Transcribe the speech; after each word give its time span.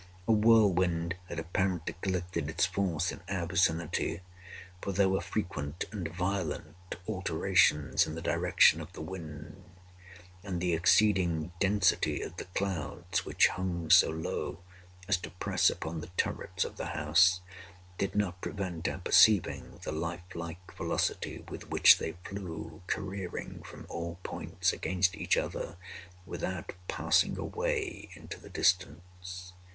A 0.27 0.31
whirlwind 0.31 1.13
had 1.29 1.37
apparently 1.37 1.93
collected 2.01 2.49
its 2.49 2.65
force 2.65 3.11
in 3.11 3.21
our 3.29 3.45
vicinity; 3.45 4.21
for 4.81 4.91
there 4.91 5.07
were 5.09 5.21
frequent 5.21 5.85
and 5.91 6.07
violent 6.07 6.75
alterations 7.07 8.07
in 8.07 8.15
the 8.15 8.21
direction 8.23 8.81
of 8.81 8.91
the 8.93 9.01
wind; 9.01 9.63
and 10.43 10.59
the 10.59 10.73
exceeding 10.73 11.51
density 11.59 12.19
of 12.23 12.37
the 12.37 12.45
clouds 12.45 13.27
(which 13.27 13.49
hung 13.49 13.91
so 13.91 14.09
low 14.09 14.61
as 15.07 15.17
to 15.17 15.29
press 15.29 15.69
upon 15.69 16.01
the 16.01 16.09
turrets 16.17 16.65
of 16.65 16.77
the 16.77 16.87
house) 16.97 17.41
did 17.99 18.15
not 18.15 18.41
prevent 18.41 18.87
our 18.87 18.97
perceiving 18.97 19.79
the 19.83 19.91
life 19.91 20.33
like 20.33 20.75
velocity 20.75 21.45
with 21.47 21.69
which 21.69 21.99
they 21.99 22.13
flew 22.23 22.81
careering 22.87 23.61
from 23.61 23.85
all 23.87 24.17
points 24.23 24.73
against 24.73 25.15
each 25.15 25.37
other, 25.37 25.77
without 26.25 26.73
passing 26.87 27.37
away 27.37 28.09
into 28.15 28.39
the 28.39 28.49
distance. 28.49 29.53